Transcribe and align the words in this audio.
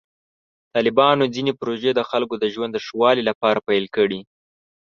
طالبانو 0.75 1.23
ځینې 1.35 1.51
پروژې 1.59 1.91
د 1.95 2.01
خلکو 2.09 2.35
د 2.39 2.45
ژوند 2.53 2.71
د 2.73 2.77
ښه 2.85 2.93
والي 3.01 3.23
لپاره 3.29 3.59
پیل 3.67 3.85
کړې. 3.95 4.19